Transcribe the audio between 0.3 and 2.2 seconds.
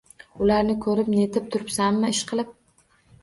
–Ularni ko‘rib-netib turibsanmi,